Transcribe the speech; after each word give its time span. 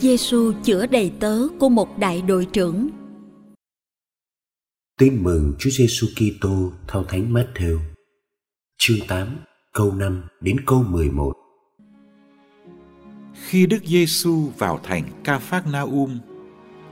Giêsu 0.00 0.52
chữa 0.62 0.86
đầy 0.86 1.12
tớ 1.20 1.38
của 1.60 1.68
một 1.68 1.98
đại 1.98 2.22
đội 2.22 2.46
trưởng. 2.52 2.88
Tin 4.98 5.22
mừng 5.22 5.52
Chúa 5.58 5.70
Giêsu 5.70 6.06
Kitô 6.16 6.72
theo 6.88 7.04
Thánh 7.04 7.32
Matthew. 7.32 7.78
Chương 8.78 8.98
8, 9.08 9.28
câu 9.72 9.94
5 9.94 10.22
đến 10.40 10.56
câu 10.66 10.82
11. 10.82 11.32
Khi 13.34 13.66
Đức 13.66 13.78
Giêsu 13.84 14.50
vào 14.58 14.80
thành 14.82 15.04
Ca 15.24 15.38
Phác 15.38 15.66
Na 15.66 15.80
Um, 15.80 16.18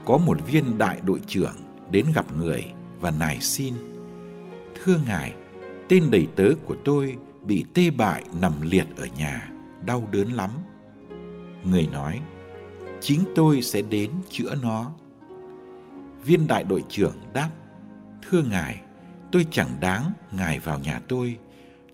có 0.05 0.17
một 0.17 0.37
viên 0.47 0.77
đại 0.77 1.01
đội 1.03 1.19
trưởng 1.27 1.55
đến 1.91 2.05
gặp 2.15 2.25
người 2.37 2.65
và 2.99 3.11
nài 3.11 3.39
xin: 3.41 3.73
"Thưa 4.75 4.99
ngài, 5.07 5.33
tên 5.87 6.11
đầy 6.11 6.27
tớ 6.35 6.49
của 6.65 6.75
tôi 6.85 7.15
bị 7.45 7.65
tê 7.73 7.89
bại 7.89 8.23
nằm 8.41 8.53
liệt 8.61 8.87
ở 8.97 9.07
nhà, 9.17 9.51
đau 9.85 10.09
đớn 10.11 10.33
lắm." 10.33 10.49
Người 11.63 11.87
nói: 11.91 12.21
chính 13.01 13.23
tôi 13.35 13.61
sẽ 13.61 13.81
đến 13.81 14.11
chữa 14.29 14.55
nó. 14.61 14.91
Viên 16.25 16.47
đại 16.47 16.63
đội 16.63 16.83
trưởng 16.89 17.15
đáp, 17.33 17.49
thưa 18.29 18.41
ngài, 18.41 18.81
tôi 19.31 19.47
chẳng 19.51 19.69
đáng 19.79 20.11
ngài 20.31 20.59
vào 20.59 20.79
nhà 20.79 21.01
tôi, 21.07 21.37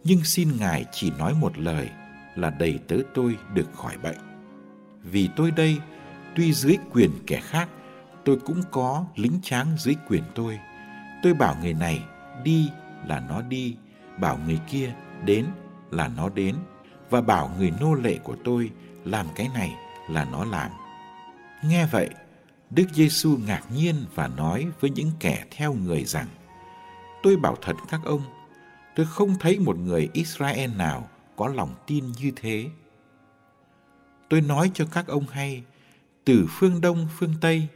nhưng 0.03 0.23
xin 0.23 0.49
ngài 0.59 0.85
chỉ 0.91 1.11
nói 1.19 1.33
một 1.33 1.57
lời 1.57 1.89
là 2.35 2.49
đầy 2.49 2.79
tớ 2.87 2.95
tôi 3.13 3.37
được 3.53 3.73
khỏi 3.73 3.97
bệnh. 4.03 4.17
Vì 5.03 5.29
tôi 5.35 5.51
đây, 5.51 5.77
tuy 6.35 6.53
dưới 6.53 6.77
quyền 6.91 7.11
kẻ 7.27 7.41
khác, 7.43 7.69
tôi 8.25 8.39
cũng 8.45 8.61
có 8.71 9.05
lính 9.15 9.39
tráng 9.43 9.67
dưới 9.77 9.95
quyền 10.07 10.23
tôi. 10.35 10.59
Tôi 11.23 11.33
bảo 11.33 11.55
người 11.61 11.73
này 11.73 12.03
đi 12.43 12.69
là 13.07 13.23
nó 13.29 13.41
đi, 13.41 13.75
bảo 14.19 14.39
người 14.45 14.59
kia 14.69 14.93
đến 15.25 15.45
là 15.91 16.07
nó 16.07 16.29
đến, 16.29 16.55
và 17.09 17.21
bảo 17.21 17.51
người 17.57 17.73
nô 17.81 17.93
lệ 17.93 18.17
của 18.23 18.35
tôi 18.43 18.71
làm 19.05 19.25
cái 19.35 19.49
này 19.53 19.73
là 20.09 20.25
nó 20.25 20.45
làm 20.45 20.71
Nghe 21.63 21.85
vậy, 21.85 22.09
Đức 22.69 22.85
Giêsu 22.93 23.37
ngạc 23.37 23.63
nhiên 23.75 23.95
và 24.15 24.27
nói 24.27 24.67
với 24.79 24.89
những 24.89 25.11
kẻ 25.19 25.45
theo 25.51 25.73
người 25.73 26.03
rằng: 26.05 26.27
Tôi 27.23 27.35
bảo 27.35 27.55
thật 27.61 27.73
các 27.89 28.01
ông, 28.05 28.21
tôi 28.95 29.05
không 29.05 29.35
thấy 29.39 29.59
một 29.59 29.77
người 29.77 30.09
Israel 30.13 30.75
nào 30.75 31.09
có 31.35 31.47
lòng 31.47 31.75
tin 31.87 32.11
như 32.11 32.31
thế. 32.35 32.69
Tôi 34.29 34.41
nói 34.41 34.71
cho 34.73 34.85
các 34.91 35.07
ông 35.07 35.25
hay, 35.31 35.63
từ 36.25 36.47
phương 36.49 36.81
Đông 36.81 37.07
phương 37.17 37.33
Tây, 37.41 37.67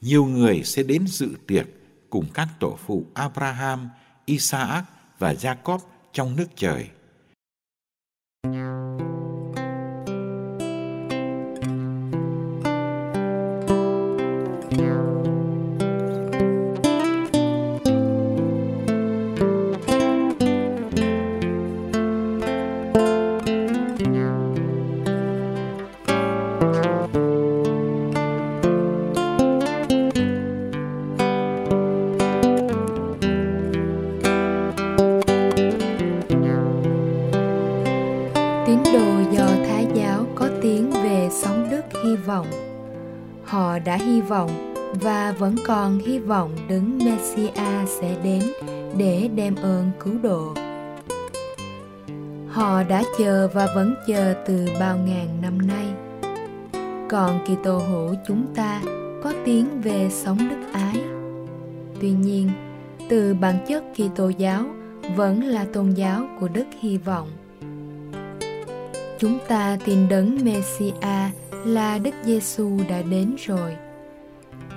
nhiều 0.00 0.24
người 0.24 0.62
sẽ 0.64 0.82
đến 0.82 1.06
dự 1.06 1.28
tiệc 1.46 1.66
cùng 2.10 2.26
các 2.34 2.48
tổ 2.60 2.78
phụ 2.86 3.06
Abraham, 3.14 3.88
Isaac 4.24 4.84
và 5.18 5.32
Jacob 5.32 5.78
trong 6.12 6.36
nước 6.36 6.46
trời 6.56 6.88
Họ 43.44 43.78
đã 43.78 43.96
hy 43.96 44.20
vọng 44.20 44.74
và 45.00 45.34
vẫn 45.38 45.56
còn 45.66 45.98
hy 45.98 46.18
vọng 46.18 46.56
đấng 46.68 46.98
Messia 46.98 47.50
sẽ 48.00 48.16
đến 48.24 48.42
để 48.96 49.28
đem 49.34 49.54
ơn 49.54 49.90
cứu 50.00 50.14
độ. 50.22 50.54
Họ 52.48 52.82
đã 52.82 53.02
chờ 53.18 53.48
và 53.48 53.68
vẫn 53.74 53.94
chờ 54.06 54.34
từ 54.46 54.66
bao 54.80 54.98
ngàn 54.98 55.28
năm 55.42 55.58
nay. 55.68 55.86
Còn 57.08 57.44
Kitô 57.44 57.78
hữu 57.78 58.14
chúng 58.28 58.46
ta 58.54 58.82
có 59.24 59.32
tiếng 59.44 59.80
về 59.82 60.08
sống 60.10 60.38
đức 60.50 60.66
ái. 60.72 61.00
Tuy 62.00 62.10
nhiên, 62.10 62.50
từ 63.08 63.34
bản 63.34 63.58
chất 63.68 63.84
Kitô 63.94 64.28
giáo 64.28 64.64
vẫn 65.16 65.44
là 65.44 65.66
tôn 65.72 65.90
giáo 65.90 66.22
của 66.40 66.48
đức 66.48 66.66
hy 66.80 66.96
vọng. 66.96 67.30
Chúng 69.18 69.38
ta 69.48 69.78
tin 69.84 70.08
đấng 70.08 70.38
Messia 70.44 70.92
là 71.64 71.98
Đức 71.98 72.14
Giêsu 72.24 72.70
đã 72.88 73.02
đến 73.02 73.34
rồi. 73.38 73.76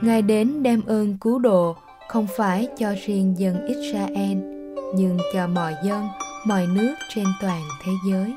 Ngài 0.01 0.21
đến 0.21 0.63
đem 0.63 0.81
ơn 0.85 1.17
cứu 1.21 1.39
độ 1.39 1.75
không 2.09 2.27
phải 2.37 2.67
cho 2.77 2.93
riêng 3.05 3.35
dân 3.37 3.67
Israel, 3.67 4.37
nhưng 4.95 5.17
cho 5.33 5.47
mọi 5.47 5.73
dân, 5.83 6.07
mọi 6.45 6.67
nước 6.67 6.95
trên 7.15 7.25
toàn 7.41 7.61
thế 7.83 7.91
giới. 8.07 8.33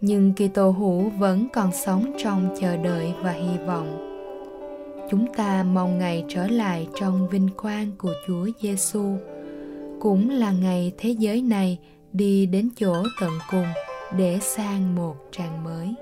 Nhưng 0.00 0.34
Kitô 0.34 0.70
hữu 0.70 1.10
vẫn 1.18 1.48
còn 1.52 1.72
sống 1.72 2.12
trong 2.18 2.54
chờ 2.60 2.76
đợi 2.76 3.12
và 3.22 3.32
hy 3.32 3.58
vọng. 3.66 4.06
Chúng 5.10 5.34
ta 5.34 5.62
mong 5.62 5.98
ngày 5.98 6.24
trở 6.28 6.46
lại 6.46 6.88
trong 7.00 7.28
vinh 7.28 7.48
quang 7.56 7.90
của 7.98 8.12
Chúa 8.26 8.46
Giêsu, 8.60 9.04
cũng 10.00 10.30
là 10.30 10.52
ngày 10.52 10.92
thế 10.98 11.10
giới 11.10 11.42
này 11.42 11.78
đi 12.12 12.46
đến 12.46 12.68
chỗ 12.76 13.02
tận 13.20 13.32
cùng 13.50 13.66
để 14.16 14.38
sang 14.42 14.94
một 14.94 15.14
trang 15.32 15.64
mới. 15.64 15.94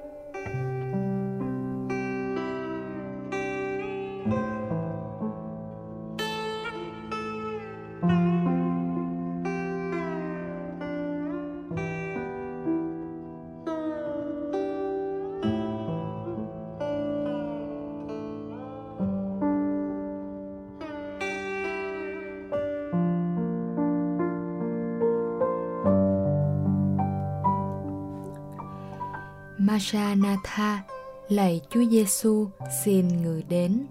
Maranatha, 29.68 30.82
lạy 31.28 31.60
Chúa 31.70 31.84
Giêsu, 31.90 32.46
xin 32.84 33.22
người 33.22 33.42
đến. 33.48 33.86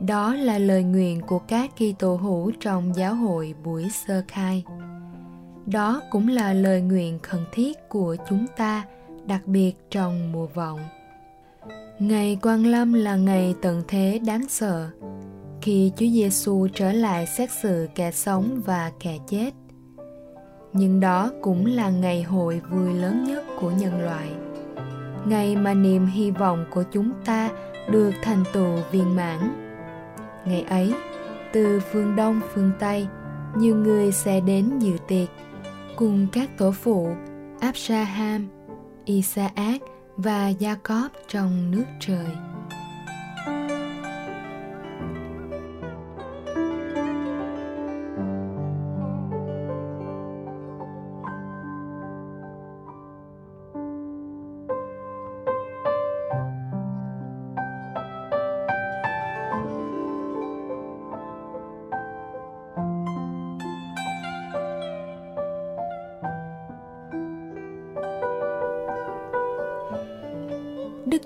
Đó 0.00 0.34
là 0.34 0.58
lời 0.58 0.82
nguyện 0.82 1.20
của 1.20 1.38
các 1.38 1.70
Kitô 1.76 2.16
hữu 2.16 2.52
trong 2.60 2.96
giáo 2.96 3.14
hội 3.14 3.54
buổi 3.64 3.88
sơ 4.06 4.22
khai. 4.28 4.64
Đó 5.66 6.02
cũng 6.10 6.28
là 6.28 6.52
lời 6.52 6.80
nguyện 6.80 7.18
khẩn 7.22 7.44
thiết 7.52 7.88
của 7.88 8.16
chúng 8.28 8.46
ta, 8.56 8.84
đặc 9.26 9.46
biệt 9.46 9.72
trong 9.90 10.32
mùa 10.32 10.46
vọng. 10.46 10.80
Ngày 11.98 12.38
Quang 12.42 12.66
Lâm 12.66 12.92
là 12.92 13.16
ngày 13.16 13.54
tận 13.62 13.82
thế 13.88 14.20
đáng 14.26 14.48
sợ, 14.48 14.88
khi 15.62 15.92
Chúa 15.96 16.06
Giêsu 16.06 16.68
trở 16.74 16.92
lại 16.92 17.26
xét 17.26 17.50
xử 17.62 17.88
kẻ 17.94 18.10
sống 18.10 18.62
và 18.64 18.92
kẻ 19.00 19.18
chết. 19.28 19.50
Nhưng 20.72 21.00
đó 21.00 21.30
cũng 21.42 21.66
là 21.66 21.90
ngày 21.90 22.22
hội 22.22 22.60
vui 22.70 22.94
lớn 22.94 23.24
nhất 23.24 23.44
của 23.60 23.70
nhân 23.70 24.00
loại. 24.00 24.28
Ngày 25.24 25.56
mà 25.56 25.74
niềm 25.74 26.06
hy 26.06 26.30
vọng 26.30 26.64
của 26.70 26.82
chúng 26.92 27.12
ta 27.24 27.50
được 27.88 28.10
thành 28.22 28.44
tựu 28.52 28.78
viên 28.90 29.16
mãn. 29.16 29.38
Ngày 30.44 30.62
ấy, 30.62 30.94
từ 31.52 31.80
phương 31.80 32.16
Đông 32.16 32.40
phương 32.54 32.70
Tây, 32.78 33.06
nhiều 33.56 33.76
người 33.76 34.12
sẽ 34.12 34.40
đến 34.40 34.78
dự 34.78 34.96
tiệc 35.08 35.28
cùng 35.96 36.26
các 36.32 36.58
tổ 36.58 36.70
phụ 36.70 37.08
Abraham, 37.60 38.48
Isaac 39.04 39.82
và 40.16 40.50
Jacob 40.50 41.08
trong 41.28 41.70
nước 41.70 41.84
trời. 42.00 42.26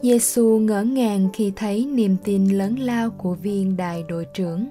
Giêsu 0.09 0.59
ngỡ 0.59 0.83
ngàng 0.83 1.29
khi 1.33 1.53
thấy 1.57 1.87
niềm 1.87 2.17
tin 2.25 2.49
lớn 2.49 2.79
lao 2.79 3.11
của 3.11 3.35
viên 3.35 3.77
đại 3.77 4.05
đội 4.09 4.27
trưởng. 4.35 4.69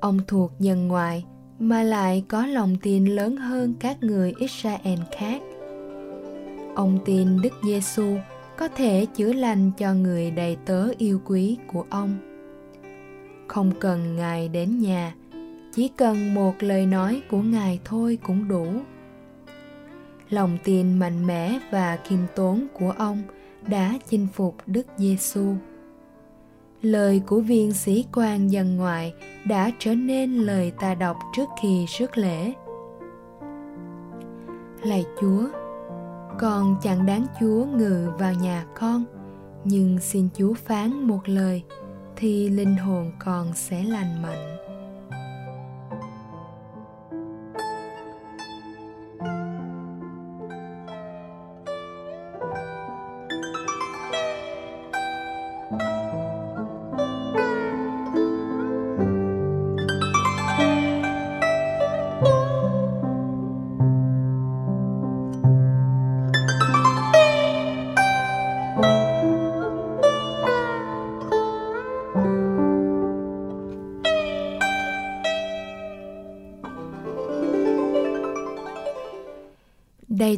Ông 0.00 0.18
thuộc 0.26 0.52
dân 0.58 0.88
ngoại 0.88 1.24
mà 1.58 1.82
lại 1.82 2.24
có 2.28 2.46
lòng 2.46 2.76
tin 2.82 3.04
lớn 3.04 3.36
hơn 3.36 3.74
các 3.80 4.02
người 4.02 4.34
Israel 4.38 4.98
khác. 5.18 5.42
Ông 6.74 6.98
tin 7.04 7.40
Đức 7.42 7.52
Giêsu 7.64 8.16
có 8.58 8.68
thể 8.68 9.06
chữa 9.14 9.32
lành 9.32 9.70
cho 9.78 9.94
người 9.94 10.30
đầy 10.30 10.56
tớ 10.64 10.88
yêu 10.98 11.20
quý 11.24 11.56
của 11.72 11.84
ông. 11.90 12.16
Không 13.48 13.72
cần 13.80 14.16
Ngài 14.16 14.48
đến 14.48 14.78
nhà, 14.78 15.14
chỉ 15.74 15.88
cần 15.96 16.34
một 16.34 16.54
lời 16.60 16.86
nói 16.86 17.22
của 17.30 17.42
Ngài 17.42 17.80
thôi 17.84 18.18
cũng 18.22 18.48
đủ. 18.48 18.66
Lòng 20.30 20.58
tin 20.64 20.98
mạnh 20.98 21.26
mẽ 21.26 21.58
và 21.70 21.98
khiêm 22.04 22.20
tốn 22.34 22.66
của 22.74 22.90
ông– 22.90 23.22
đã 23.68 23.98
chinh 24.08 24.26
phục 24.32 24.56
Đức 24.66 24.86
Giêsu. 24.96 25.54
Lời 26.82 27.22
của 27.26 27.40
viên 27.40 27.72
sĩ 27.72 28.04
quan 28.12 28.50
dân 28.50 28.76
ngoại 28.76 29.14
đã 29.46 29.70
trở 29.78 29.94
nên 29.94 30.34
lời 30.34 30.72
ta 30.80 30.94
đọc 30.94 31.16
trước 31.36 31.48
khi 31.62 31.86
rước 31.98 32.18
lễ. 32.18 32.52
Lạy 34.82 35.04
Chúa, 35.20 35.48
con 36.38 36.76
chẳng 36.82 37.06
đáng 37.06 37.26
Chúa 37.40 37.64
ngự 37.64 38.10
vào 38.18 38.32
nhà 38.34 38.66
con, 38.74 39.04
nhưng 39.64 39.98
xin 40.00 40.28
Chúa 40.34 40.54
phán 40.54 40.90
một 40.90 41.28
lời 41.28 41.62
thì 42.16 42.48
linh 42.48 42.76
hồn 42.76 43.12
con 43.18 43.52
sẽ 43.54 43.84
lành 43.84 44.22
mạnh. 44.22 44.56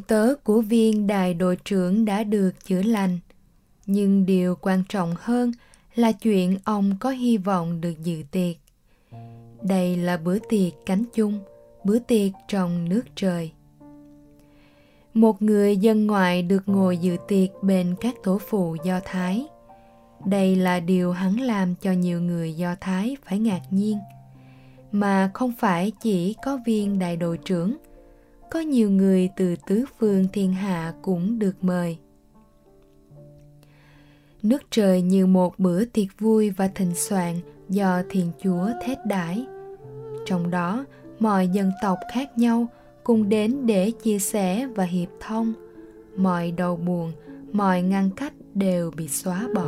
Tớ 0.07 0.35
của 0.45 0.61
viên 0.61 1.07
đại 1.07 1.35
đội 1.35 1.57
trưởng 1.65 2.05
đã 2.05 2.25
được 2.25 2.51
chữa 2.65 2.83
lành. 2.83 3.19
Nhưng 3.87 4.27
điều 4.27 4.57
quan 4.61 4.83
trọng 4.89 5.15
hơn 5.19 5.53
là 5.95 6.13
chuyện 6.13 6.59
ông 6.65 6.97
có 7.01 7.11
hy 7.11 7.37
vọng 7.37 7.81
được 7.81 8.05
dự 8.05 8.23
tiệc. 8.31 8.57
Đây 9.63 9.97
là 9.97 10.17
bữa 10.17 10.39
tiệc 10.49 10.73
cánh 10.87 11.05
chung, 11.15 11.41
bữa 11.85 11.99
tiệc 11.99 12.33
trong 12.49 12.89
nước 12.89 13.03
trời. 13.17 13.53
Một 15.15 15.43
người 15.43 15.77
dân 15.77 16.07
ngoại 16.07 16.43
được 16.43 16.63
ngồi 16.67 16.99
dự 16.99 17.17
tiệc 17.29 17.63
bên 17.63 17.95
các 18.01 18.15
tổ 18.23 18.39
phụ 18.39 18.77
do 18.85 19.01
thái. 19.05 19.47
Đây 20.25 20.57
là 20.57 20.81
điều 20.81 21.13
hắn 21.13 21.41
làm 21.41 21.75
cho 21.75 21.93
nhiều 21.93 22.21
người 22.21 22.55
do 22.55 22.75
thái 22.81 23.17
phải 23.25 23.39
ngạc 23.39 23.63
nhiên. 23.71 23.99
Mà 24.93 25.31
không 25.35 25.53
phải 25.59 25.93
chỉ 26.03 26.35
có 26.45 26.59
viên 26.67 26.99
đại 26.99 27.17
đội 27.17 27.39
trưởng 27.39 27.77
có 28.51 28.61
nhiều 28.61 28.91
người 28.91 29.29
từ 29.37 29.55
tứ 29.67 29.85
phương 29.99 30.27
thiên 30.33 30.53
hạ 30.53 30.95
cũng 31.03 31.39
được 31.39 31.65
mời. 31.65 31.99
Nước 34.43 34.63
trời 34.71 35.03
như 35.03 35.27
một 35.27 35.59
bữa 35.59 35.85
tiệc 35.85 36.07
vui 36.19 36.51
và 36.51 36.69
thịnh 36.69 36.95
soạn 36.95 37.35
do 37.69 38.03
thiên 38.11 38.31
chúa 38.43 38.69
thét 38.85 38.99
đãi. 39.07 39.47
Trong 40.27 40.51
đó, 40.51 40.85
mọi 41.19 41.49
dân 41.49 41.71
tộc 41.83 41.99
khác 42.15 42.39
nhau 42.39 42.67
cùng 43.05 43.29
đến 43.29 43.67
để 43.67 43.91
chia 43.91 44.19
sẻ 44.19 44.69
và 44.75 44.85
hiệp 44.85 45.09
thông. 45.21 45.53
Mọi 46.17 46.51
đau 46.51 46.77
buồn, 46.77 47.13
mọi 47.53 47.83
ngăn 47.83 48.11
cách 48.17 48.33
đều 48.55 48.91
bị 48.97 49.09
xóa 49.09 49.49
bỏ. 49.55 49.67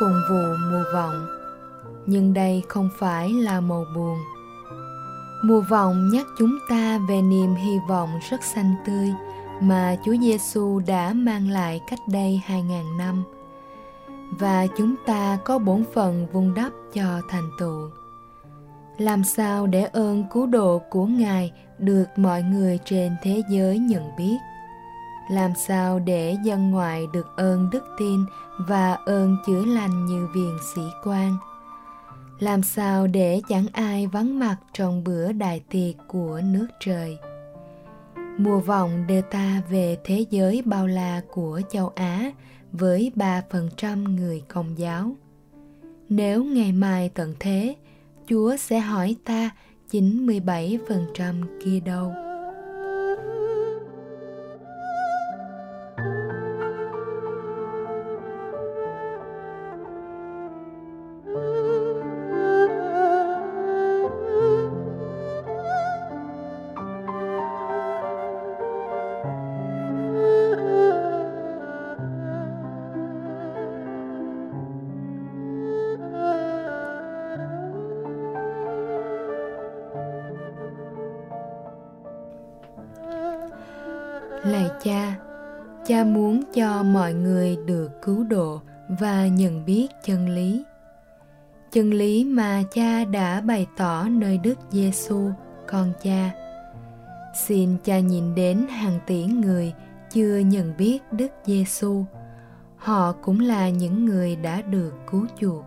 Phồn 0.00 0.12
vụ 0.30 0.56
mùa 0.70 0.84
vọng, 0.94 1.26
nhưng 2.06 2.34
đây 2.34 2.62
không 2.68 2.88
phải 2.98 3.32
là 3.32 3.60
màu 3.60 3.84
buồn. 3.94 4.18
Mùa 5.42 5.60
vọng 5.60 6.10
nhắc 6.12 6.26
chúng 6.38 6.58
ta 6.68 6.98
về 7.08 7.22
niềm 7.22 7.54
hy 7.54 7.78
vọng 7.88 8.10
rất 8.30 8.44
xanh 8.44 8.74
tươi 8.86 9.12
mà 9.60 9.96
Chúa 10.04 10.14
Giêsu 10.20 10.80
đã 10.86 11.12
mang 11.12 11.48
lại 11.48 11.80
cách 11.90 12.00
đây 12.08 12.42
2.000 12.46 12.96
năm. 12.96 13.24
Và 14.38 14.66
chúng 14.78 14.94
ta 15.06 15.38
có 15.44 15.58
bổn 15.58 15.84
phận 15.94 16.26
vun 16.32 16.54
đắp 16.54 16.72
cho 16.94 17.20
thành 17.28 17.50
tựu. 17.58 17.90
Làm 18.98 19.24
sao 19.24 19.66
để 19.66 19.84
ơn 19.84 20.24
cứu 20.30 20.46
độ 20.46 20.82
của 20.90 21.06
Ngài 21.06 21.52
được 21.78 22.04
mọi 22.16 22.42
người 22.42 22.78
trên 22.84 23.16
thế 23.22 23.42
giới 23.50 23.78
nhận 23.78 24.16
biết? 24.18 24.36
Làm 25.30 25.52
sao 25.54 25.98
để 25.98 26.36
dân 26.44 26.70
ngoại 26.70 27.06
được 27.12 27.26
ơn 27.36 27.70
đức 27.70 27.84
tin 27.98 28.24
và 28.58 28.92
ơn 28.94 29.36
chữa 29.46 29.64
lành 29.64 30.06
như 30.06 30.26
viên 30.34 30.58
sĩ 30.74 30.82
quan 31.04 31.36
làm 32.38 32.62
sao 32.62 33.06
để 33.06 33.40
chẳng 33.48 33.66
ai 33.72 34.06
vắng 34.06 34.38
mặt 34.38 34.56
trong 34.72 35.04
bữa 35.04 35.32
đại 35.32 35.60
tiệc 35.70 35.94
của 36.08 36.40
nước 36.44 36.66
trời 36.80 37.18
mùa 38.40 38.60
vọng 38.60 39.06
đưa 39.06 39.20
ta 39.20 39.62
về 39.70 39.96
thế 40.04 40.24
giới 40.30 40.62
bao 40.64 40.86
la 40.86 41.22
của 41.30 41.60
châu 41.70 41.88
Á 41.88 42.30
với 42.72 43.12
3% 43.16 44.16
người 44.16 44.42
công 44.48 44.78
giáo. 44.78 45.16
nếu 46.08 46.44
ngày 46.44 46.72
mai 46.72 47.10
tận 47.14 47.34
thế, 47.40 47.76
Chúa 48.26 48.56
sẽ 48.56 48.78
hỏi 48.78 49.16
ta 49.24 49.50
97% 49.90 51.44
kia 51.64 51.80
đâu. 51.80 52.29
Nhận 89.50 89.64
biết 89.64 89.86
chân 90.04 90.28
lý. 90.28 90.64
Chân 91.72 91.90
lý 91.90 92.24
mà 92.24 92.62
cha 92.72 93.04
đã 93.04 93.40
bày 93.40 93.66
tỏ 93.76 94.08
nơi 94.08 94.38
Đức 94.38 94.58
Giêsu, 94.70 95.30
con 95.68 95.92
cha. 96.02 96.30
Xin 97.46 97.76
cha 97.84 97.98
nhìn 97.98 98.34
đến 98.34 98.66
hàng 98.70 98.98
tỷ 99.06 99.24
người 99.24 99.72
chưa 100.10 100.36
nhận 100.36 100.76
biết 100.78 100.98
Đức 101.12 101.30
Giêsu. 101.44 102.04
Họ 102.76 103.12
cũng 103.12 103.40
là 103.40 103.68
những 103.68 104.04
người 104.04 104.36
đã 104.36 104.62
được 104.62 104.92
cứu 105.10 105.26
chuộc. 105.40 105.64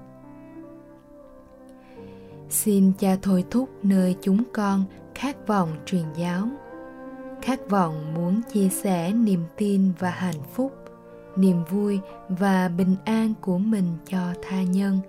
Xin 2.50 2.92
cha 3.00 3.18
thôi 3.22 3.46
thúc 3.52 3.70
nơi 3.84 4.16
chúng 4.22 4.44
con 4.54 4.84
khát 5.16 5.48
vọng 5.48 5.70
truyền 5.86 6.06
giáo 6.16 6.48
khát 7.42 7.70
vọng 7.70 8.14
muốn 8.14 8.42
chia 8.54 8.70
sẻ 8.70 9.14
niềm 9.14 9.44
tin 9.58 9.92
và 10.00 10.10
hạnh 10.10 10.44
phúc 10.54 10.83
niềm 11.36 11.64
vui 11.70 12.00
và 12.30 12.70
bình 12.78 12.96
an 13.06 13.34
của 13.42 13.58
mình 13.58 13.98
cho 14.08 14.34
tha 14.42 14.64
nhân 14.64 15.00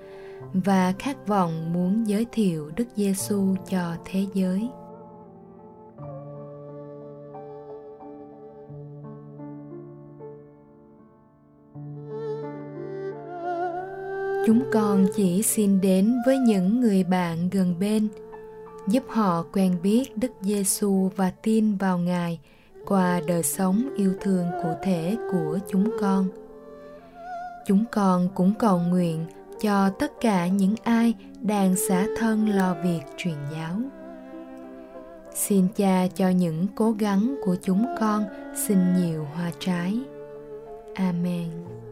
và 0.52 0.92
khát 0.98 1.26
vọng 1.26 1.72
muốn 1.72 2.08
giới 2.08 2.26
thiệu 2.32 2.70
Đức 2.76 2.88
Giêsu 2.96 3.54
cho 3.70 3.96
thế 4.04 4.26
giới. 4.34 4.68
Chúng 14.46 14.62
con 14.72 15.06
chỉ 15.16 15.42
xin 15.42 15.80
đến 15.80 16.14
với 16.26 16.38
những 16.38 16.80
người 16.80 17.04
bạn 17.04 17.48
gần 17.50 17.74
bên– 17.80 18.08
giúp 18.88 19.02
họ 19.08 19.44
quen 19.52 19.76
biết 19.82 20.16
Đức 20.16 20.32
Giêsu 20.40 21.10
và 21.16 21.30
tin 21.30 21.76
vào 21.76 21.98
Ngài 21.98 22.40
qua 22.86 23.20
đời 23.26 23.42
sống 23.42 23.88
yêu 23.96 24.14
thương 24.20 24.46
cụ 24.62 24.68
thể 24.82 25.16
của 25.32 25.58
chúng 25.68 25.90
con. 26.00 26.28
Chúng 27.66 27.84
con 27.92 28.28
cũng 28.34 28.52
cầu 28.58 28.78
nguyện 28.78 29.26
cho 29.60 29.90
tất 29.90 30.12
cả 30.20 30.46
những 30.46 30.74
ai 30.84 31.14
đang 31.40 31.76
xả 31.76 32.06
thân 32.18 32.48
lo 32.48 32.76
việc 32.84 33.00
truyền 33.16 33.36
giáo. 33.52 33.76
Xin 35.34 35.68
Cha 35.76 36.06
cho 36.14 36.28
những 36.28 36.66
cố 36.74 36.92
gắng 36.92 37.34
của 37.44 37.56
chúng 37.62 37.86
con 38.00 38.24
xin 38.68 38.78
nhiều 38.94 39.26
hoa 39.34 39.50
trái. 39.58 39.98
Amen. 40.94 41.83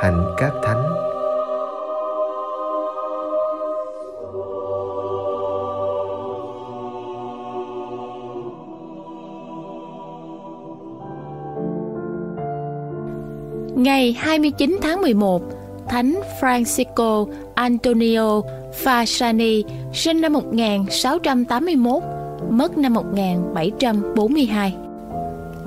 Hạnh 0.00 0.34
các 0.36 0.52
thánh 0.62 0.94
Ngày 13.76 14.16
29 14.18 14.78
tháng 14.82 15.02
11, 15.02 15.42
Thánh 15.88 16.20
Francisco 16.40 17.26
Antonio 17.54 18.40
Fasani 18.84 19.62
sinh 19.92 20.20
năm 20.20 20.32
1681, 20.32 22.02
mất 22.50 22.78
năm 22.78 22.94
1742. 22.94 24.87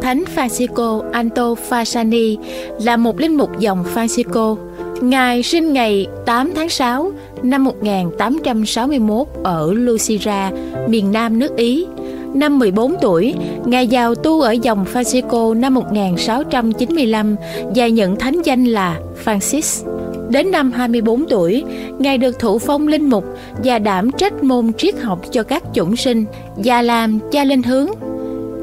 Thánh 0.01 0.24
Francisco 0.36 1.12
Anto 1.12 1.55
Fasani 1.70 2.38
là 2.81 2.98
một 2.98 3.20
linh 3.20 3.36
mục 3.36 3.60
dòng 3.60 3.84
Francisco. 3.96 4.58
Ngài 5.01 5.43
sinh 5.43 5.74
ngày 5.74 6.08
8 6.25 6.51
tháng 6.55 6.70
6 6.70 7.12
năm 7.43 7.63
1861 7.63 9.27
ở 9.43 9.74
Lucira, 9.74 10.51
miền 10.88 11.12
Nam 11.12 11.39
nước 11.39 11.55
Ý. 11.55 11.86
Năm 12.34 12.60
14 12.60 12.96
tuổi, 13.01 13.34
Ngài 13.65 13.88
vào 13.91 14.15
tu 14.15 14.41
ở 14.41 14.51
dòng 14.51 14.86
Francisco 14.93 15.60
năm 15.60 15.74
1695 15.74 17.36
và 17.75 17.88
nhận 17.88 18.15
thánh 18.15 18.41
danh 18.41 18.65
là 18.65 19.00
Francis. 19.25 19.88
Đến 20.29 20.51
năm 20.51 20.72
24 20.72 21.25
tuổi, 21.29 21.63
Ngài 22.00 22.17
được 22.17 22.39
thụ 22.39 22.60
phong 22.60 22.88
linh 22.88 23.10
mục 23.10 23.25
và 23.63 23.79
đảm 23.79 24.12
trách 24.12 24.43
môn 24.43 24.74
triết 24.74 25.00
học 25.01 25.22
cho 25.31 25.43
các 25.43 25.63
chủng 25.74 25.96
sinh 25.96 26.25
và 26.55 26.81
làm 26.81 27.20
cha 27.31 27.43
linh 27.43 27.63
hướng. 27.63 27.88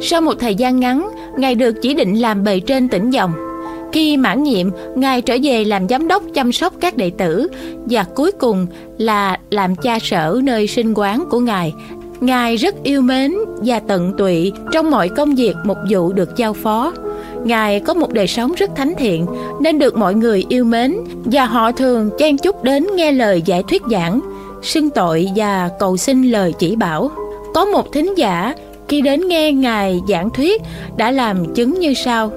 Sau 0.01 0.21
một 0.21 0.35
thời 0.41 0.55
gian 0.55 0.81
ngắn, 0.81 1.09
Ngài 1.39 1.55
được 1.55 1.75
chỉ 1.83 1.95
định 1.95 2.15
làm 2.15 2.45
bề 2.45 2.61
trên 2.61 2.89
tỉnh 2.89 3.11
dòng. 3.11 3.33
Khi 3.93 4.17
mãn 4.17 4.43
nhiệm, 4.43 4.71
Ngài 4.95 5.23
trở 5.23 5.37
về 5.43 5.65
làm 5.65 5.89
giám 5.89 6.09
đốc 6.09 6.23
chăm 6.35 6.53
sóc 6.53 6.73
các 6.81 6.97
đệ 6.97 7.11
tử 7.11 7.49
và 7.91 8.05
cuối 8.15 8.33
cùng 8.33 8.67
là 8.99 9.39
làm 9.51 9.77
cha 9.77 9.99
sở 10.03 10.41
nơi 10.43 10.67
sinh 10.67 10.95
quán 10.95 11.25
của 11.31 11.41
Ngài. 11.41 11.73
Ngài 12.21 12.57
rất 12.57 12.75
yêu 12.83 13.03
mến 13.03 13.35
và 13.57 13.81
tận 13.81 14.13
tụy 14.19 14.53
trong 14.73 14.91
mọi 14.91 15.09
công 15.09 15.35
việc 15.35 15.55
mục 15.65 15.77
vụ 15.91 16.13
được 16.13 16.37
giao 16.37 16.53
phó. 16.53 16.93
Ngài 17.45 17.81
có 17.81 17.95
một 17.95 18.13
đời 18.13 18.27
sống 18.27 18.53
rất 18.57 18.71
thánh 18.77 18.93
thiện 18.99 19.27
nên 19.61 19.79
được 19.79 19.97
mọi 19.97 20.15
người 20.15 20.45
yêu 20.49 20.65
mến 20.65 20.97
và 21.25 21.45
họ 21.45 21.73
thường 21.73 22.11
chen 22.19 22.39
chúc 22.39 22.65
đến 22.65 22.87
nghe 22.95 23.13
lời 23.13 23.43
giải 23.45 23.63
thuyết 23.69 23.83
giảng, 23.91 24.21
xưng 24.63 24.91
tội 24.91 25.29
và 25.37 25.71
cầu 25.79 25.97
xin 25.97 26.23
lời 26.23 26.53
chỉ 26.59 26.77
bảo. 26.77 27.11
Có 27.55 27.65
một 27.65 27.93
thính 27.93 28.15
giả 28.17 28.55
khi 28.89 29.01
đến 29.01 29.29
nghe 29.29 29.53
Ngài 29.53 30.01
giảng 30.09 30.31
thuyết 30.31 30.63
đã 30.97 31.11
làm 31.11 31.55
chứng 31.55 31.81
như 31.81 31.95
sau. 31.95 32.33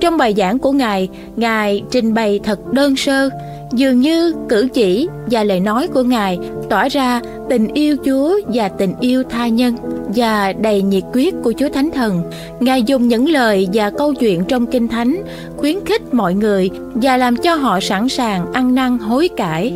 Trong 0.00 0.16
bài 0.16 0.34
giảng 0.36 0.58
của 0.58 0.72
Ngài, 0.72 1.08
Ngài 1.36 1.82
trình 1.90 2.14
bày 2.14 2.40
thật 2.44 2.72
đơn 2.72 2.96
sơ, 2.96 3.30
dường 3.72 4.00
như 4.00 4.34
cử 4.48 4.68
chỉ 4.74 5.08
và 5.30 5.44
lời 5.44 5.60
nói 5.60 5.88
của 5.88 6.02
Ngài 6.02 6.38
tỏ 6.70 6.88
ra 6.88 7.20
tình 7.50 7.68
yêu 7.74 7.96
Chúa 8.04 8.40
và 8.46 8.68
tình 8.68 8.92
yêu 9.00 9.22
tha 9.30 9.48
nhân 9.48 9.76
và 10.14 10.52
đầy 10.52 10.82
nhiệt 10.82 11.02
quyết 11.12 11.34
của 11.42 11.52
Chúa 11.58 11.68
Thánh 11.68 11.90
Thần. 11.94 12.22
Ngài 12.60 12.82
dùng 12.82 13.08
những 13.08 13.28
lời 13.28 13.68
và 13.72 13.90
câu 13.90 14.14
chuyện 14.14 14.44
trong 14.44 14.66
Kinh 14.66 14.88
Thánh 14.88 15.22
khuyến 15.56 15.84
khích 15.84 16.14
mọi 16.14 16.34
người 16.34 16.70
và 16.94 17.16
làm 17.16 17.36
cho 17.36 17.54
họ 17.54 17.80
sẵn 17.80 18.08
sàng 18.08 18.52
ăn 18.52 18.74
năn 18.74 18.98
hối 18.98 19.28
cải. 19.36 19.72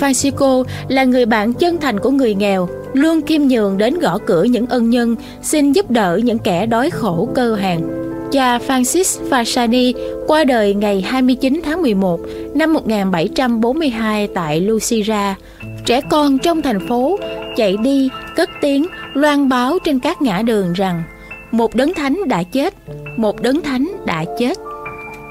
Francisco 0.00 0.64
là 0.88 1.04
người 1.04 1.26
bạn 1.26 1.52
chân 1.52 1.78
thành 1.80 2.00
của 2.00 2.10
người 2.10 2.34
nghèo, 2.34 2.68
luôn 2.92 3.20
khiêm 3.26 3.42
nhường 3.42 3.78
đến 3.78 3.98
gõ 3.98 4.18
cửa 4.26 4.44
những 4.44 4.66
ân 4.66 4.90
nhân, 4.90 5.16
xin 5.42 5.72
giúp 5.72 5.90
đỡ 5.90 6.20
những 6.24 6.38
kẻ 6.38 6.66
đói 6.66 6.90
khổ 6.90 7.28
cơ 7.34 7.54
hàng. 7.54 8.04
Cha 8.32 8.58
Francis 8.58 9.28
Fasani 9.30 9.92
qua 10.26 10.44
đời 10.44 10.74
ngày 10.74 11.00
29 11.00 11.60
tháng 11.64 11.82
11 11.82 12.20
năm 12.54 12.72
1742 12.72 14.28
tại 14.34 14.60
Lucira. 14.60 15.36
Trẻ 15.86 16.00
con 16.10 16.38
trong 16.38 16.62
thành 16.62 16.88
phố 16.88 17.18
chạy 17.56 17.76
đi, 17.82 18.08
cất 18.36 18.50
tiếng, 18.60 18.86
loan 19.14 19.48
báo 19.48 19.78
trên 19.84 20.00
các 20.00 20.22
ngã 20.22 20.42
đường 20.42 20.72
rằng 20.72 21.02
một 21.50 21.74
đấng 21.74 21.94
thánh 21.94 22.18
đã 22.26 22.42
chết, 22.42 22.74
một 23.16 23.42
đấng 23.42 23.60
thánh 23.60 23.92
đã 24.06 24.24
chết. 24.38 24.58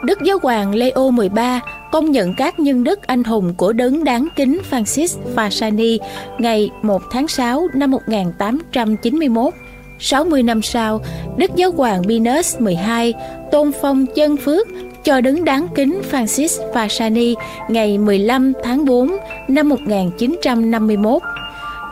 Đức 0.03 0.19
Giáo 0.21 0.37
hoàng 0.43 0.75
Leo 0.75 1.11
13 1.11 1.61
công 1.93 2.11
nhận 2.11 2.33
các 2.33 2.59
nhân 2.59 2.83
đức 2.83 3.07
anh 3.07 3.23
hùng 3.23 3.53
của 3.57 3.73
đấng 3.73 4.03
đáng 4.03 4.27
kính 4.35 4.61
Francis 4.71 5.17
Fasani 5.35 5.97
ngày 6.39 6.69
1 6.81 7.01
tháng 7.11 7.27
6 7.27 7.67
năm 7.73 7.91
1891. 7.91 9.53
60 9.99 10.43
năm 10.43 10.61
sau, 10.61 11.01
Đức 11.37 11.51
Giáo 11.55 11.71
hoàng 11.71 12.03
Pius 12.03 12.57
XII 12.59 13.13
tôn 13.51 13.71
phong 13.81 14.05
chân 14.15 14.37
phước 14.37 14.67
cho 15.03 15.21
đấng 15.21 15.45
đáng 15.45 15.67
kính 15.75 16.01
Francis 16.11 16.71
Fasani 16.73 17.35
ngày 17.69 17.97
15 17.97 18.53
tháng 18.63 18.85
4 18.85 19.17
năm 19.47 19.69
1951. 19.69 21.21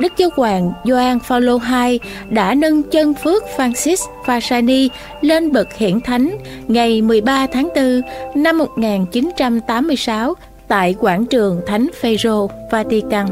Đức 0.02 0.18
Giáo 0.18 0.30
Hoàng 0.36 0.72
Gioan 0.86 1.20
Phaolô 1.20 1.60
II 1.60 2.00
đã 2.30 2.54
nâng 2.54 2.84
chân 2.84 3.14
phước 3.14 3.44
Francis 3.58 3.96
Fasani 4.26 4.90
lên 5.22 5.52
bậc 5.52 5.68
hiển 5.78 6.02
thánh 6.02 6.38
ngày 6.68 7.02
13 7.02 7.48
tháng 7.48 7.70
4 7.76 8.02
năm 8.36 8.58
1986 8.58 10.34
tại 10.68 10.96
quảng 11.00 11.26
trường 11.26 11.62
Thánh 11.68 11.90
Phêrô, 12.02 12.50
Vatican. 12.72 13.28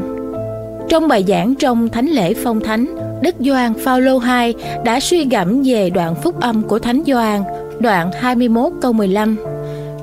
Trong 0.88 1.08
bài 1.08 1.24
giảng 1.28 1.54
trong 1.54 1.88
thánh 1.88 2.06
lễ 2.06 2.34
phong 2.34 2.60
thánh, 2.60 2.86
Đức 3.22 3.34
Gioan 3.40 3.74
Phaolô 3.74 4.20
II 4.20 4.54
đã 4.84 5.00
suy 5.00 5.24
gẫm 5.24 5.62
về 5.64 5.90
đoạn 5.90 6.14
phúc 6.22 6.40
âm 6.40 6.62
của 6.62 6.78
Thánh 6.78 7.02
Gioan, 7.06 7.42
đoạn 7.80 8.10
21 8.20 8.72
câu 8.82 8.92
15. 8.92 9.36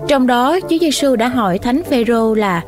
Trong 0.07 0.27
đó, 0.27 0.59
Chúa 0.69 0.77
Giêsu 0.81 1.15
đã 1.15 1.27
hỏi 1.27 1.57
Thánh 1.57 1.81
Phêrô 1.89 2.33
là: 2.33 2.61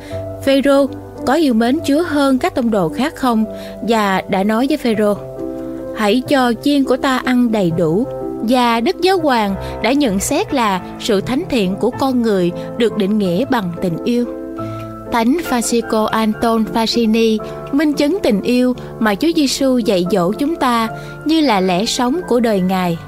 "Phêrô, 0.44 0.86
có 1.26 1.34
yêu 1.34 1.54
mến 1.54 1.78
Chúa 1.86 2.02
hơn 2.02 2.38
các 2.38 2.54
tông 2.54 2.70
đồ 2.70 2.88
khác 2.88 3.16
không?" 3.16 3.44
và 3.88 4.22
đã 4.28 4.42
nói 4.42 4.66
với 4.68 4.76
Phêrô: 4.76 5.14
"Hãy 5.96 6.22
cho 6.28 6.52
chiên 6.62 6.84
của 6.84 6.96
ta 6.96 7.18
ăn 7.24 7.52
đầy 7.52 7.72
đủ." 7.78 8.06
Và 8.48 8.80
Đức 8.80 9.00
Giáo 9.00 9.18
Hoàng 9.18 9.54
đã 9.82 9.92
nhận 9.92 10.20
xét 10.20 10.54
là 10.54 10.80
sự 11.00 11.20
thánh 11.20 11.42
thiện 11.50 11.76
của 11.76 11.90
con 11.90 12.22
người 12.22 12.52
được 12.78 12.96
định 12.96 13.18
nghĩa 13.18 13.44
bằng 13.50 13.72
tình 13.82 14.04
yêu. 14.04 14.24
Thánh 15.12 15.36
Francisco 15.50 16.04
Anton 16.04 16.64
Fasini 16.74 17.38
minh 17.72 17.92
chứng 17.92 18.18
tình 18.22 18.42
yêu 18.42 18.74
mà 18.98 19.14
Chúa 19.14 19.28
Giêsu 19.36 19.78
dạy 19.78 20.06
dỗ 20.10 20.32
chúng 20.32 20.56
ta 20.56 20.88
như 21.24 21.40
là 21.40 21.60
lẽ 21.60 21.84
sống 21.84 22.20
của 22.28 22.40
đời 22.40 22.60
Ngài, 22.60 22.98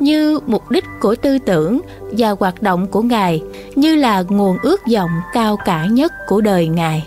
như 0.00 0.40
mục 0.46 0.70
đích 0.70 0.84
của 1.00 1.14
tư 1.14 1.38
tưởng 1.38 1.80
và 2.10 2.30
hoạt 2.30 2.62
động 2.62 2.86
của 2.86 3.02
Ngài, 3.02 3.42
như 3.74 3.94
là 3.94 4.22
nguồn 4.28 4.56
ước 4.62 4.80
vọng 4.94 5.10
cao 5.32 5.56
cả 5.64 5.86
nhất 5.90 6.12
của 6.28 6.40
đời 6.40 6.68
Ngài. 6.68 7.06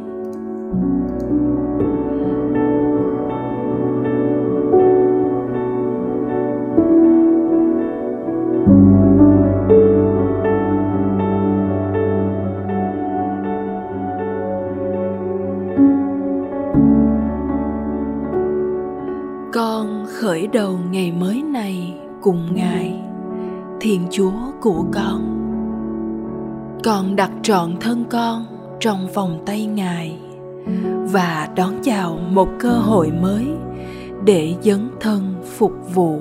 Con 26.91 27.15
đặt 27.15 27.31
trọn 27.43 27.77
thân 27.79 28.05
con 28.09 28.45
trong 28.79 29.07
vòng 29.13 29.43
tay 29.45 29.65
Ngài 29.65 30.17
và 31.11 31.49
đón 31.55 31.73
chào 31.83 32.19
một 32.29 32.47
cơ 32.59 32.69
hội 32.69 33.11
mới 33.21 33.45
để 34.25 34.55
dấn 34.61 34.89
thân 34.99 35.35
phục 35.57 35.71
vụ. 35.93 36.19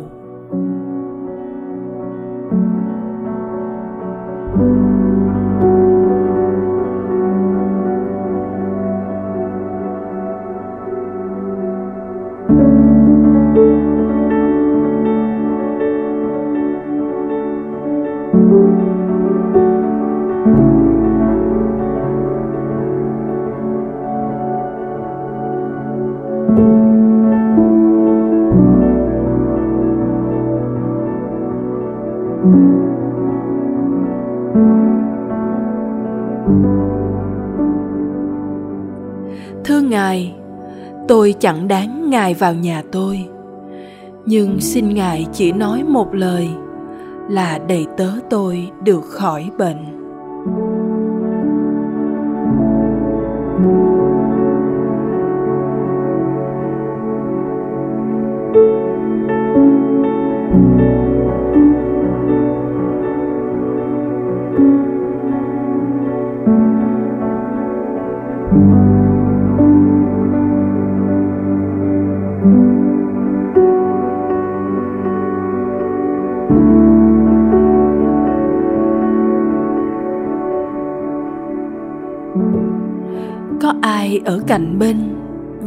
Chẳng 41.41 41.69
đáng 41.69 42.11
Ngài 42.11 42.35
vào 42.35 42.55
nhà 42.55 42.83
tôi. 42.93 43.27
Nhưng 44.27 44.61
xin 44.61 44.95
Ngài 44.95 45.27
chỉ 45.33 45.53
nói 45.53 45.85
một 45.85 46.15
lời 46.15 46.49
là 47.29 47.59
đầy 47.69 47.87
tớ 47.97 48.11
tôi 48.31 48.71
được 48.85 49.05
khỏi 49.05 49.51
bệnh. 49.59 50.00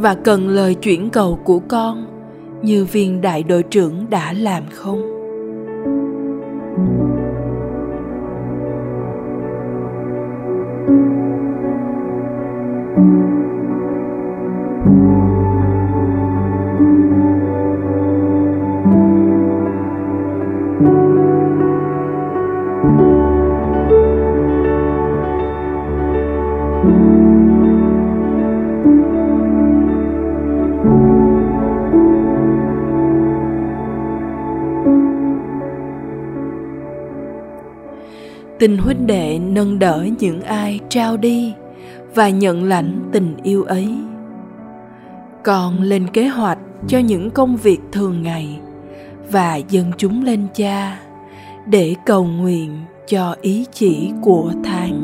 Và 0.04 0.14
cần 0.14 0.48
lời 0.48 0.74
chuyển 0.74 1.10
cầu 1.10 1.38
của 1.44 1.58
con, 1.58 2.06
như 2.62 2.84
viên 2.84 3.20
đại 3.20 3.42
đội 3.42 3.62
trưởng 3.62 4.10
đã 4.10 4.32
làm 4.32 4.62
không? 4.72 5.23
Tình 38.64 38.78
huynh 38.78 39.06
đệ 39.06 39.38
nâng 39.38 39.78
đỡ 39.78 40.06
những 40.18 40.42
ai 40.42 40.80
trao 40.88 41.16
đi 41.16 41.54
và 42.14 42.28
nhận 42.28 42.64
lãnh 42.64 43.08
tình 43.12 43.36
yêu 43.42 43.62
ấy. 43.64 43.88
Còn 45.42 45.82
lên 45.82 46.06
kế 46.12 46.28
hoạch 46.28 46.58
cho 46.88 46.98
những 46.98 47.30
công 47.30 47.56
việc 47.56 47.78
thường 47.92 48.22
ngày 48.22 48.60
và 49.30 49.56
dâng 49.56 49.92
chúng 49.98 50.24
lên 50.24 50.46
cha 50.54 51.00
để 51.66 51.94
cầu 52.06 52.24
nguyện 52.24 52.80
cho 53.08 53.36
ý 53.40 53.66
chỉ 53.72 54.12
của 54.22 54.52
tháng 54.64 55.03